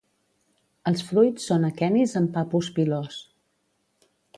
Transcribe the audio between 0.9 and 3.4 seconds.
Els fruits són aquenis amb papus pilós.